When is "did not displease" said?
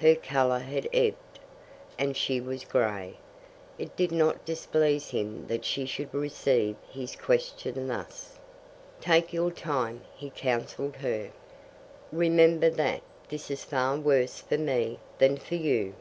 3.96-5.10